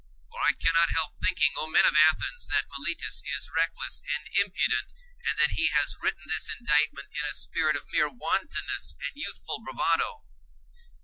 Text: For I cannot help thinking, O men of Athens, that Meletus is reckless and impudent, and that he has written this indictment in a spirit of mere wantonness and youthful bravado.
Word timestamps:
For 0.31 0.39
I 0.41 0.53
cannot 0.53 0.89
help 0.95 1.11
thinking, 1.23 1.51
O 1.59 1.67
men 1.69 1.85
of 1.85 1.93
Athens, 1.95 2.47
that 2.47 2.65
Meletus 2.71 3.21
is 3.37 3.51
reckless 3.55 4.01
and 4.11 4.29
impudent, 4.35 4.93
and 5.27 5.37
that 5.37 5.51
he 5.51 5.67
has 5.67 5.95
written 6.01 6.23
this 6.25 6.49
indictment 6.49 7.09
in 7.13 7.23
a 7.25 7.35
spirit 7.35 7.75
of 7.75 7.85
mere 7.93 8.09
wantonness 8.09 8.95
and 8.99 9.11
youthful 9.13 9.59
bravado. 9.59 10.23